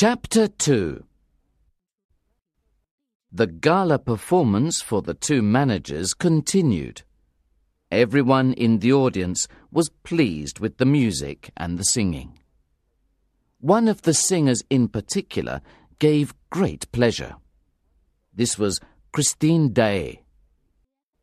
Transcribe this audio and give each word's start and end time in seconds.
Chapter 0.00 0.46
2 0.46 1.02
The 3.32 3.48
gala 3.48 3.98
performance 3.98 4.80
for 4.80 5.02
the 5.02 5.12
two 5.12 5.42
managers 5.42 6.14
continued. 6.14 7.02
Everyone 7.90 8.52
in 8.52 8.78
the 8.78 8.92
audience 8.92 9.48
was 9.72 9.90
pleased 10.04 10.60
with 10.60 10.76
the 10.76 10.86
music 10.86 11.50
and 11.56 11.76
the 11.76 11.82
singing. 11.82 12.38
One 13.58 13.88
of 13.88 14.02
the 14.02 14.14
singers 14.14 14.62
in 14.70 14.86
particular 14.86 15.62
gave 15.98 16.32
great 16.48 16.92
pleasure. 16.92 17.34
This 18.32 18.56
was 18.56 18.78
Christine 19.12 19.72
Daae. 19.72 20.22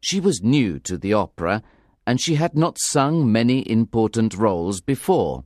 She 0.02 0.20
was 0.20 0.44
new 0.44 0.80
to 0.80 0.98
the 0.98 1.14
opera 1.14 1.64
and 2.06 2.20
she 2.20 2.36
had 2.36 2.58
not 2.58 2.78
sung 2.78 3.32
many 3.32 3.72
important 3.72 4.34
roles 4.34 4.82
before. 4.82 5.46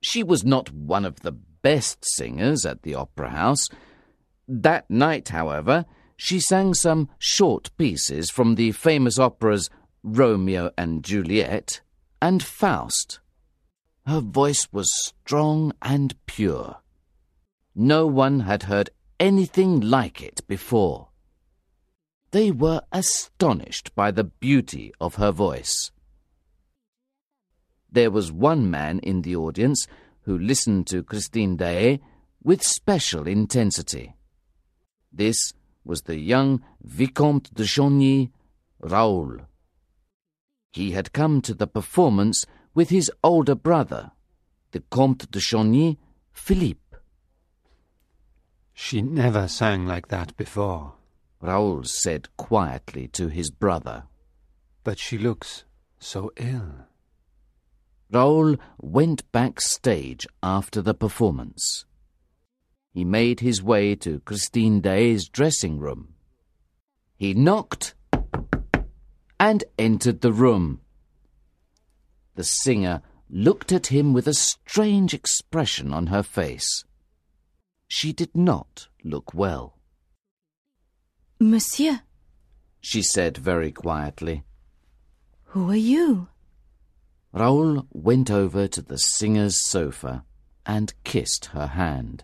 She 0.00 0.22
was 0.22 0.44
not 0.44 0.70
one 0.70 1.04
of 1.04 1.18
the 1.22 1.36
best 1.64 2.04
singers 2.04 2.66
at 2.66 2.82
the 2.82 2.94
opera 2.94 3.30
house. 3.30 3.66
That 4.46 4.88
night, 4.90 5.30
however, 5.30 5.86
she 6.14 6.38
sang 6.38 6.74
some 6.74 7.08
short 7.18 7.70
pieces 7.78 8.30
from 8.30 8.54
the 8.54 8.72
famous 8.72 9.18
operas 9.18 9.70
Romeo 10.02 10.70
and 10.76 11.02
Juliet 11.02 11.80
and 12.20 12.42
Faust. 12.42 13.18
Her 14.06 14.20
voice 14.20 14.68
was 14.70 14.92
strong 14.92 15.72
and 15.80 16.14
pure. 16.26 16.76
No 17.74 18.06
one 18.06 18.40
had 18.40 18.64
heard 18.64 18.90
anything 19.18 19.80
like 19.80 20.22
it 20.22 20.46
before. 20.46 21.08
They 22.30 22.50
were 22.50 22.82
astonished 22.92 23.94
by 23.94 24.10
the 24.10 24.24
beauty 24.24 24.92
of 25.00 25.14
her 25.14 25.32
voice. 25.32 25.90
There 27.90 28.10
was 28.10 28.30
one 28.30 28.70
man 28.70 28.98
in 28.98 29.22
the 29.22 29.36
audience 29.36 29.86
who 30.24 30.38
listened 30.38 30.86
to 30.88 31.02
Christine 31.02 31.56
Daae 31.56 32.00
with 32.42 32.62
special 32.62 33.26
intensity. 33.26 34.14
This 35.12 35.52
was 35.84 36.02
the 36.02 36.18
young 36.18 36.62
Vicomte 36.82 37.54
de 37.54 37.64
Chagny, 37.64 38.30
Raoul. 38.80 39.40
He 40.72 40.90
had 40.90 41.12
come 41.12 41.40
to 41.42 41.54
the 41.54 41.66
performance 41.66 42.44
with 42.74 42.90
his 42.90 43.10
older 43.22 43.54
brother, 43.54 44.10
the 44.72 44.80
Comte 44.90 45.30
de 45.30 45.38
Chagny, 45.38 45.98
Philippe. 46.32 46.80
She 48.72 49.00
never 49.02 49.46
sang 49.46 49.86
like 49.86 50.08
that 50.08 50.36
before. 50.36 50.94
Raoul 51.40 51.84
said 51.84 52.28
quietly 52.36 53.06
to 53.08 53.28
his 53.28 53.50
brother. 53.50 54.04
But 54.82 54.98
she 54.98 55.16
looks 55.16 55.64
so 55.98 56.32
ill. 56.36 56.86
Raoul 58.10 58.56
went 58.78 59.30
backstage 59.32 60.26
after 60.42 60.80
the 60.82 60.94
performance. 60.94 61.84
He 62.92 63.04
made 63.04 63.40
his 63.40 63.62
way 63.62 63.96
to 63.96 64.20
Christine 64.20 64.80
Daae's 64.80 65.28
dressing 65.28 65.78
room. 65.78 66.14
He 67.16 67.34
knocked 67.34 67.94
and 69.40 69.64
entered 69.78 70.20
the 70.20 70.32
room. 70.32 70.80
The 72.36 72.44
singer 72.44 73.02
looked 73.28 73.72
at 73.72 73.88
him 73.88 74.12
with 74.12 74.28
a 74.28 74.34
strange 74.34 75.12
expression 75.14 75.92
on 75.92 76.08
her 76.08 76.22
face. 76.22 76.84
She 77.88 78.12
did 78.12 78.34
not 78.34 78.88
look 79.02 79.34
well. 79.34 79.78
Monsieur, 81.40 82.02
she 82.80 83.02
said 83.02 83.36
very 83.36 83.72
quietly. 83.72 84.44
who 85.46 85.70
are 85.70 85.76
you? 85.76 86.28
Raoul 87.34 87.84
went 87.90 88.30
over 88.30 88.68
to 88.68 88.80
the 88.80 88.96
singer's 88.96 89.60
sofa 89.60 90.24
and 90.64 90.94
kissed 91.02 91.46
her 91.46 91.66
hand. 91.66 92.22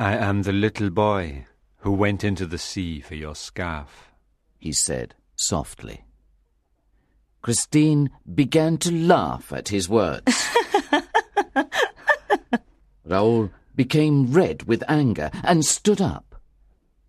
I 0.00 0.16
am 0.16 0.42
the 0.42 0.52
little 0.52 0.90
boy 0.90 1.46
who 1.76 1.92
went 1.92 2.24
into 2.24 2.44
the 2.44 2.58
sea 2.58 3.00
for 3.00 3.14
your 3.14 3.36
scarf. 3.36 4.10
he 4.58 4.72
said 4.72 5.14
softly. 5.36 6.04
Christine 7.40 8.10
began 8.34 8.78
to 8.78 8.92
laugh 8.92 9.52
at 9.52 9.68
his 9.68 9.88
words. 9.88 10.32
Raoul 13.04 13.50
became 13.76 14.32
red 14.32 14.64
with 14.64 14.82
anger 14.88 15.30
and 15.44 15.64
stood 15.64 16.00
up. 16.00 16.34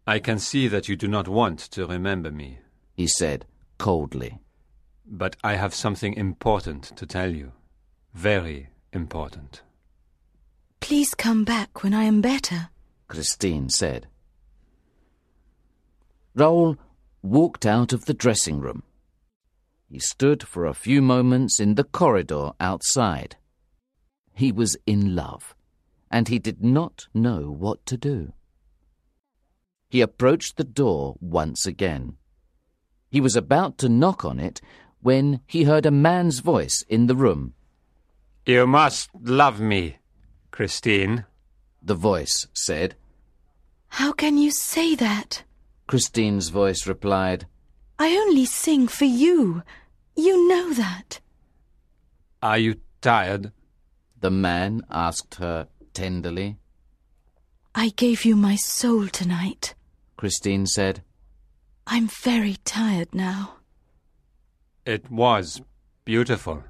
I 0.05 0.19
can 0.19 0.37
see 0.37 0.67
that 0.67 0.87
you 0.87 0.95
do 0.95 1.07
not 1.07 1.27
want 1.27 1.59
to 1.71 1.87
remember 1.87 2.29
me, 2.31 2.59
He 2.93 3.07
said 3.07 3.45
coldly. 3.79 4.42
But 5.05 5.35
I 5.43 5.55
have 5.55 5.73
something 5.73 6.13
important 6.13 6.83
to 6.95 7.05
tell 7.05 7.33
you. 7.33 7.51
Very 8.13 8.69
important. 8.91 9.61
Please 10.79 11.13
come 11.13 11.43
back 11.43 11.83
when 11.83 11.93
I 11.93 12.03
am 12.03 12.21
better. 12.21 12.69
Christine 13.07 13.69
said. 13.69 14.07
Raoul 16.35 16.77
walked 17.21 17.65
out 17.65 17.93
of 17.93 18.05
the 18.05 18.13
dressing 18.13 18.59
room. 18.59 18.83
He 19.87 19.99
stood 19.99 20.43
for 20.43 20.65
a 20.65 20.73
few 20.73 21.01
moments 21.01 21.59
in 21.59 21.75
the 21.75 21.83
corridor 21.83 22.51
outside. 22.59 23.35
He 24.33 24.51
was 24.51 24.75
in 24.87 25.15
love, 25.15 25.53
and 26.09 26.27
he 26.27 26.39
did 26.39 26.63
not 26.63 27.07
know 27.13 27.51
what 27.51 27.85
to 27.85 27.97
do. 27.97 28.33
He 29.89 30.01
approached 30.01 30.57
the 30.57 30.63
door 30.63 31.15
once 31.21 31.67
again. 31.67 32.17
He 33.11 33.21
was 33.21 33.35
about 33.35 33.77
to 33.77 33.89
knock 33.89 34.25
on 34.25 34.39
it 34.39 34.59
when 35.03 35.41
he 35.45 35.63
heard 35.65 35.85
a 35.85 35.91
man's 35.91 36.39
voice 36.39 36.83
in 36.89 37.07
the 37.07 37.15
room. 37.15 37.53
You 38.45 38.65
must 38.65 39.09
love 39.21 39.59
me, 39.59 39.97
Christine. 40.49 41.25
The 41.81 41.95
voice 41.95 42.47
said. 42.53 42.95
How 43.89 44.13
can 44.13 44.37
you 44.37 44.49
say 44.49 44.95
that? 44.95 45.43
Christine's 45.87 46.49
voice 46.49 46.87
replied. 46.87 47.45
I 47.99 48.15
only 48.15 48.45
sing 48.45 48.87
for 48.87 49.05
you. 49.05 49.61
You 50.15 50.47
know 50.47 50.73
that. 50.73 51.19
Are 52.41 52.57
you 52.57 52.75
tired? 53.01 53.51
The 54.19 54.31
man 54.31 54.83
asked 54.89 55.35
her 55.35 55.67
tenderly. 55.93 56.57
I 57.75 57.89
gave 57.89 58.23
you 58.23 58.35
my 58.35 58.55
soul 58.55 59.07
tonight. 59.09 59.75
Christine 60.15 60.65
said. 60.65 61.03
I'm 61.85 62.07
very 62.07 62.55
tired 62.63 63.13
now. 63.13 63.57
It 64.85 65.09
was 65.09 65.61
beautiful. 66.03 66.65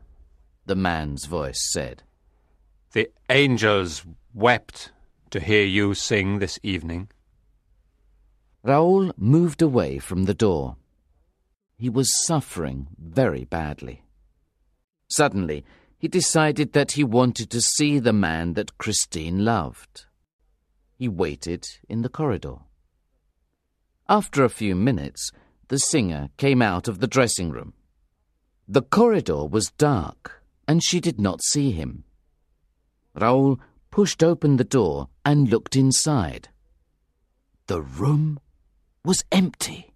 The 0.67 0.75
man's 0.75 1.25
voice 1.25 1.71
said. 1.71 2.03
The 2.91 3.09
angels 3.27 4.05
wept 4.35 4.91
to 5.31 5.39
hear 5.39 5.65
you 5.65 5.95
sing 5.95 6.37
this 6.37 6.59
evening. 6.61 7.09
Raoul 8.61 9.11
moved 9.17 9.63
away 9.63 9.97
from 9.97 10.25
the 10.25 10.35
door. 10.35 10.75
He 11.75 11.89
was 11.89 12.23
suffering 12.23 12.87
very 12.99 13.45
badly. 13.45 14.03
Suddenly, 15.07 15.65
he 15.97 16.07
decided 16.07 16.73
that 16.73 16.91
he 16.91 17.03
wanted 17.03 17.49
to 17.49 17.61
see 17.61 17.97
the 17.97 18.13
man 18.13 18.53
that 18.53 18.77
Christine 18.77 19.43
loved. 19.43 20.05
He 20.95 21.07
waited 21.07 21.65
in 21.89 22.03
the 22.03 22.09
corridor. 22.09 22.57
After 24.07 24.43
a 24.43 24.49
few 24.49 24.75
minutes, 24.75 25.31
the 25.69 25.79
singer 25.79 26.29
came 26.37 26.61
out 26.61 26.87
of 26.87 26.99
the 26.99 27.07
dressing 27.07 27.49
room. 27.49 27.73
The 28.67 28.81
corridor 28.81 29.45
was 29.45 29.71
dark, 29.77 30.41
and 30.67 30.81
she 30.83 30.99
did 30.99 31.19
not 31.19 31.43
see 31.43 31.71
him. 31.71 32.05
Raoul 33.13 33.59
pushed 33.91 34.23
open 34.23 34.57
the 34.57 34.63
door 34.63 35.09
and 35.25 35.49
looked 35.49 35.75
inside. 35.75 36.49
The 37.67 37.81
room 37.81 38.39
was 39.03 39.23
empty. 39.31 39.93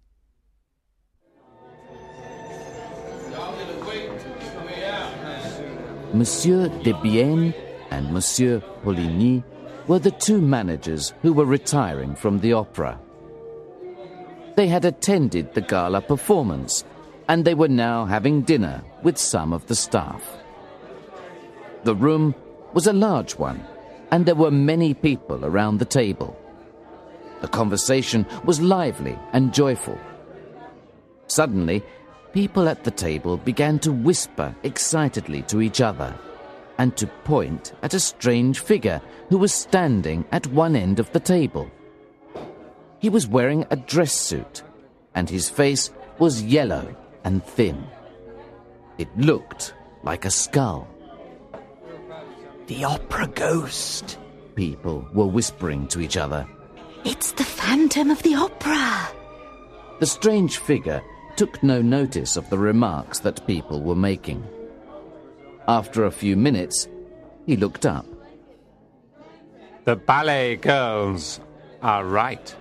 Monsieur 6.12 6.68
Debienne 6.82 7.54
and 7.90 8.12
Monsieur 8.12 8.60
Poligny 8.82 9.42
were 9.86 9.98
the 9.98 10.10
two 10.10 10.40
managers 10.40 11.14
who 11.22 11.32
were 11.32 11.44
retiring 11.44 12.14
from 12.14 12.38
the 12.38 12.52
opera. 12.52 12.98
They 14.56 14.66
had 14.68 14.84
attended 14.84 15.54
the 15.54 15.60
gala 15.60 16.00
performance 16.00 16.84
and 17.28 17.44
they 17.44 17.54
were 17.54 17.68
now 17.68 18.06
having 18.06 18.42
dinner 18.42 18.82
with 19.02 19.18
some 19.18 19.52
of 19.52 19.66
the 19.66 19.74
staff. 19.74 20.22
The 21.84 21.94
room 21.94 22.34
was 22.72 22.86
a 22.86 22.92
large 22.92 23.36
one 23.36 23.62
and 24.10 24.24
there 24.24 24.34
were 24.34 24.50
many 24.50 24.94
people 24.94 25.44
around 25.44 25.78
the 25.78 25.84
table. 25.84 26.36
The 27.40 27.48
conversation 27.48 28.26
was 28.44 28.60
lively 28.60 29.16
and 29.32 29.54
joyful. 29.54 29.98
Suddenly, 31.26 31.84
people 32.32 32.68
at 32.68 32.84
the 32.84 32.90
table 32.90 33.36
began 33.36 33.78
to 33.80 33.92
whisper 33.92 34.54
excitedly 34.62 35.42
to 35.42 35.60
each 35.60 35.80
other 35.80 36.14
and 36.78 36.96
to 36.96 37.06
point 37.24 37.72
at 37.82 37.94
a 37.94 38.00
strange 38.00 38.60
figure 38.60 39.00
who 39.28 39.36
was 39.36 39.52
standing 39.52 40.24
at 40.32 40.46
one 40.46 40.74
end 40.74 40.98
of 40.98 41.12
the 41.12 41.20
table. 41.20 41.70
He 42.98 43.08
was 43.08 43.26
wearing 43.26 43.66
a 43.70 43.76
dress 43.76 44.12
suit, 44.12 44.62
and 45.14 45.28
his 45.28 45.50
face 45.50 45.90
was 46.18 46.42
yellow 46.42 46.96
and 47.24 47.44
thin. 47.44 47.86
It 48.98 49.08
looked 49.16 49.74
like 50.02 50.24
a 50.24 50.30
skull. 50.30 50.88
The 52.66 52.84
opera 52.84 53.28
ghost, 53.28 54.18
people 54.54 55.08
were 55.14 55.26
whispering 55.26 55.88
to 55.88 56.00
each 56.00 56.16
other. 56.16 56.46
It's 57.04 57.32
the 57.32 57.44
Phantom 57.44 58.10
of 58.10 58.22
the 58.22 58.34
Opera. 58.34 59.08
The 60.00 60.06
strange 60.06 60.58
figure 60.58 61.02
took 61.36 61.62
no 61.62 61.80
notice 61.80 62.36
of 62.36 62.50
the 62.50 62.58
remarks 62.58 63.20
that 63.20 63.46
people 63.46 63.80
were 63.80 63.94
making. 63.94 64.44
After 65.66 66.04
a 66.04 66.10
few 66.10 66.36
minutes, 66.36 66.88
he 67.46 67.56
looked 67.56 67.86
up. 67.86 68.04
The 69.84 69.96
ballet 69.96 70.56
girls 70.56 71.40
are 71.80 72.04
right. 72.04 72.54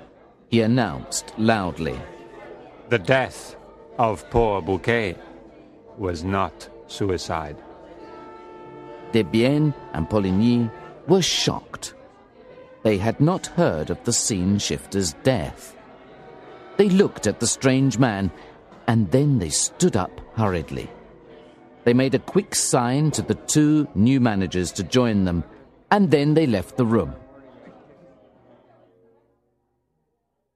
He 0.49 0.61
announced 0.61 1.33
loudly. 1.37 1.99
The 2.87 2.99
death 2.99 3.56
of 3.97 4.29
poor 4.29 4.61
Bouquet 4.61 5.15
was 5.97 6.23
not 6.23 6.69
suicide. 6.87 7.57
Debienne 9.11 9.73
and 9.93 10.09
Poligny 10.09 10.69
were 11.07 11.21
shocked. 11.21 11.93
They 12.83 12.97
had 12.97 13.19
not 13.19 13.47
heard 13.47 13.89
of 13.89 14.03
the 14.03 14.13
scene 14.13 14.59
shifter's 14.59 15.13
death. 15.23 15.75
They 16.77 16.89
looked 16.89 17.25
at 17.25 17.39
the 17.39 17.47
strange 17.47 17.97
man 17.97 18.31
and 18.87 19.11
then 19.11 19.39
they 19.39 19.49
stood 19.49 19.95
up 19.95 20.21
hurriedly. 20.35 20.89
They 21.83 21.93
made 21.93 22.15
a 22.15 22.19
quick 22.19 22.53
sign 22.53 23.11
to 23.11 23.21
the 23.21 23.35
two 23.35 23.87
new 23.95 24.19
managers 24.19 24.71
to 24.73 24.83
join 24.83 25.23
them, 25.23 25.43
and 25.89 26.11
then 26.11 26.33
they 26.33 26.45
left 26.45 26.75
the 26.75 26.85
room. 26.85 27.15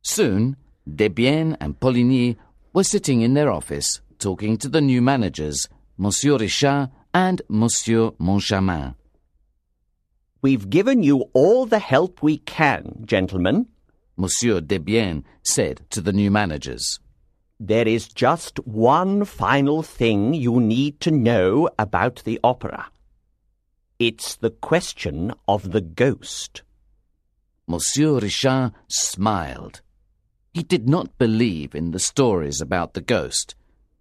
Soon, 0.02 0.58
Debienne 0.90 1.56
and 1.62 1.80
Poligny 1.80 2.36
were 2.74 2.84
sitting 2.84 3.22
in 3.22 3.34
their 3.34 3.52
office 3.52 4.02
talking 4.20 4.58
to 4.58 4.70
the 4.70 4.82
new 4.82 5.02
managers, 5.02 5.68
Monsieur 5.98 6.38
Richard 6.38 6.90
and 7.14 7.42
Monsieur 7.50 8.12
Moncharmin. 8.20 8.96
We've 10.42 10.70
given 10.70 11.04
you 11.04 11.26
all 11.34 11.66
the 11.66 11.80
help 11.80 12.24
we 12.24 12.38
can, 12.38 13.04
gentlemen. 13.06 13.68
Monsieur 14.18 14.62
Debienne 14.62 15.24
said 15.44 15.82
to 15.90 16.02
the 16.02 16.14
new 16.14 16.32
managers. 16.32 17.00
There 17.60 17.88
is 17.88 18.08
just 18.08 18.58
one 18.66 19.26
final 19.26 19.84
thing 19.84 20.34
you 20.34 20.60
need 20.60 21.00
to 21.02 21.12
know 21.12 21.70
about 21.78 22.24
the 22.24 22.40
opera. 22.44 22.90
It's 24.00 24.36
the 24.36 24.50
question 24.50 25.32
of 25.48 25.72
the 25.72 25.82
ghost. 25.82 26.64
Monsieur 27.68 28.20
Richard 28.20 28.72
smiled. 28.88 29.82
He 30.54 30.64
did 30.64 30.88
not 30.90 31.18
believe 31.18 31.74
in 31.76 31.92
the 31.92 32.00
stories 32.00 32.62
about 32.62 32.94
the 32.94 33.02
ghost, 33.02 33.56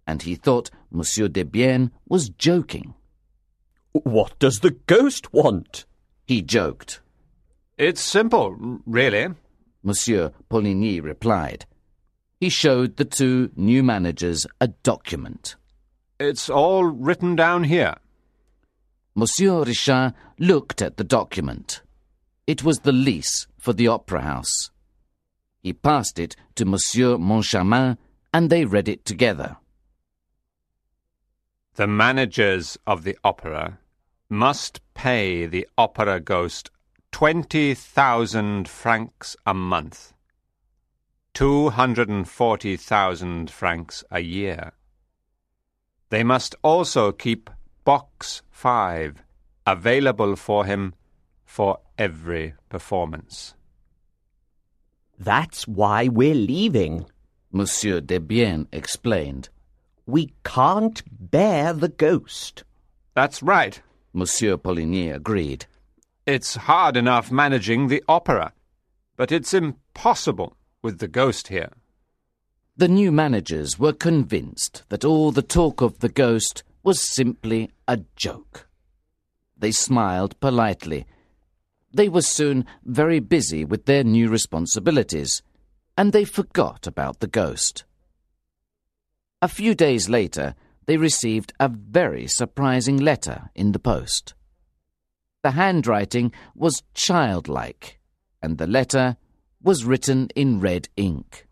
and 0.05 0.21
he 0.21 0.35
thought 0.35 0.71
Monsieur 0.91 1.27
Debienne 1.27 1.91
was 2.07 2.29
joking. 2.29 2.93
What 3.93 4.37
does 4.39 4.59
the 4.59 4.71
ghost 4.71 5.33
want? 5.33 5.85
He 6.25 6.41
joked. 6.41 7.01
It's 7.77 8.01
simple, 8.01 8.79
really. 8.85 9.29
Monsieur 9.83 10.31
Poligny 10.49 11.01
replied 11.01 11.65
he 12.41 12.49
showed 12.49 12.97
the 12.97 13.05
two 13.05 13.51
new 13.55 13.83
managers 13.83 14.47
a 14.59 14.67
document. 14.67 15.55
It's 16.19 16.49
all 16.49 16.85
written 16.85 17.35
down 17.35 17.65
here. 17.65 17.93
Monsieur 19.13 19.63
Richard 19.63 20.15
looked 20.39 20.81
at 20.81 20.97
the 20.97 21.03
document. 21.03 21.83
It 22.47 22.63
was 22.63 22.79
the 22.79 22.91
lease 22.91 23.45
for 23.59 23.73
the 23.73 23.87
opera 23.87 24.23
house. 24.23 24.71
He 25.61 25.73
passed 25.73 26.19
it 26.19 26.35
to 26.55 26.65
Monsieur 26.65 27.17
Moncharmin, 27.17 27.97
and 28.33 28.49
they 28.49 28.65
read 28.65 28.89
it 28.89 29.05
together. 29.05 29.57
The 31.75 31.87
managers 31.87 32.77
of 32.85 33.03
the 33.03 33.17
opera 33.23 33.79
must 34.29 34.81
pay 34.93 35.45
the 35.45 35.67
opera 35.77 36.19
ghost 36.19 36.69
twenty 37.11 37.73
thousand 37.73 38.67
francs 38.67 39.37
a 39.45 39.53
month 39.53 40.13
240,000 41.33 43.49
francs 43.49 44.03
a 44.11 44.19
year. 44.19 44.73
They 46.09 46.23
must 46.23 46.55
also 46.61 47.13
keep 47.13 47.49
Box 47.85 48.41
5 48.51 49.23
available 49.65 50.35
for 50.35 50.65
him 50.65 50.93
for 51.45 51.79
every 51.97 52.53
performance. 52.69 53.55
That's 55.23 55.67
why 55.67 56.07
we're 56.07 56.33
leaving, 56.33 57.05
Monsieur 57.51 58.01
Debienne 58.01 58.65
explained. 58.71 59.49
We 60.07 60.33
can't 60.43 61.03
bear 61.07 61.73
the 61.73 61.89
ghost. 61.89 62.63
That's 63.13 63.43
right, 63.43 63.79
Monsieur 64.13 64.57
Poligny 64.57 65.13
agreed. 65.13 65.67
It's 66.25 66.55
hard 66.55 66.97
enough 66.97 67.31
managing 67.31 67.87
the 67.87 68.03
opera, 68.07 68.53
but 69.15 69.31
it's 69.31 69.53
impossible 69.53 70.57
with 70.81 70.97
the 70.97 71.07
ghost 71.07 71.49
here. 71.49 71.69
The 72.75 72.87
new 72.87 73.11
managers 73.11 73.77
were 73.77 73.93
convinced 73.93 74.81
that 74.89 75.05
all 75.05 75.31
the 75.31 75.43
talk 75.43 75.81
of 75.81 75.99
the 75.99 76.09
ghost 76.09 76.63
was 76.81 76.99
simply 76.99 77.69
a 77.87 77.99
joke. 78.15 78.67
They 79.55 79.71
smiled 79.71 80.39
politely. 80.39 81.05
They 81.93 82.07
were 82.09 82.21
soon 82.21 82.65
very 82.83 83.19
busy 83.19 83.65
with 83.65 83.85
their 83.85 84.03
new 84.03 84.29
responsibilities, 84.29 85.41
and 85.97 86.13
they 86.13 86.25
forgot 86.25 86.87
about 86.87 87.19
the 87.19 87.27
ghost. 87.27 87.83
A 89.41 89.47
few 89.47 89.75
days 89.75 90.07
later, 90.07 90.55
they 90.85 90.97
received 90.97 91.53
a 91.59 91.67
very 91.69 92.27
surprising 92.27 92.97
letter 92.97 93.49
in 93.55 93.71
the 93.71 93.79
post. 93.79 94.33
The 95.43 95.51
handwriting 95.51 96.31
was 96.55 96.83
childlike, 96.93 97.99
and 98.41 98.57
the 98.57 98.67
letter 98.67 99.17
was 99.61 99.85
written 99.85 100.29
in 100.35 100.59
red 100.59 100.87
ink. 100.95 101.47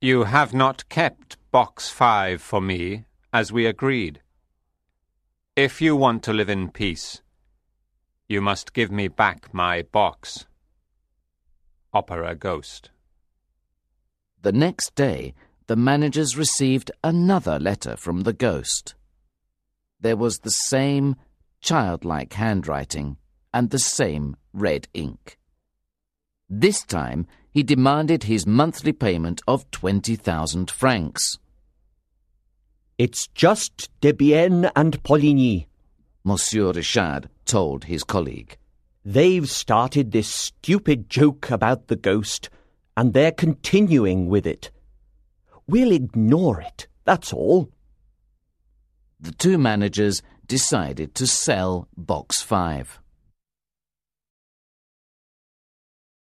You 0.00 0.24
have 0.24 0.54
not 0.54 0.88
kept 0.88 1.36
box 1.50 1.90
five 1.90 2.40
for 2.40 2.60
me, 2.60 3.04
as 3.32 3.52
we 3.52 3.66
agreed. 3.66 4.20
If 5.56 5.82
you 5.82 5.94
want 5.94 6.22
to 6.24 6.32
live 6.32 6.48
in 6.48 6.70
peace, 6.70 7.20
you 8.30 8.40
must 8.40 8.72
give 8.72 8.92
me 8.92 9.08
back 9.08 9.52
my 9.52 9.82
box. 9.82 10.46
Opera 11.92 12.36
Ghost. 12.36 12.90
The 14.40 14.52
next 14.52 14.94
day, 14.94 15.34
the 15.66 15.74
managers 15.74 16.38
received 16.38 16.92
another 17.02 17.58
letter 17.58 17.96
from 17.96 18.20
the 18.20 18.32
ghost. 18.32 18.94
There 19.98 20.16
was 20.16 20.38
the 20.38 20.52
same 20.52 21.16
childlike 21.60 22.34
handwriting 22.34 23.16
and 23.52 23.70
the 23.70 23.80
same 23.80 24.36
red 24.52 24.86
ink. 24.94 25.36
This 26.48 26.84
time 26.84 27.26
he 27.50 27.64
demanded 27.64 28.22
his 28.22 28.46
monthly 28.46 28.92
payment 28.92 29.42
of 29.48 29.68
20,000 29.72 30.70
francs. 30.70 31.36
It's 32.96 33.26
just 33.34 33.90
Debienne 34.00 34.70
and 34.76 35.02
Poligny, 35.02 35.66
Monsieur 36.22 36.70
Richard 36.70 37.28
told 37.50 37.82
his 37.84 38.04
colleague. 38.04 38.56
They've 39.04 39.50
started 39.50 40.12
this 40.12 40.28
stupid 40.28 41.10
joke 41.10 41.50
about 41.50 41.88
the 41.88 41.96
ghost, 41.96 42.48
and 42.96 43.12
they're 43.12 43.32
continuing 43.32 44.28
with 44.28 44.46
it. 44.46 44.70
We'll 45.66 45.90
ignore 45.90 46.60
it, 46.60 46.86
that's 47.04 47.32
all. 47.32 47.72
The 49.18 49.32
two 49.32 49.58
managers 49.58 50.22
decided 50.46 51.16
to 51.16 51.26
sell 51.26 51.88
Box 51.96 52.40
5. 52.40 52.99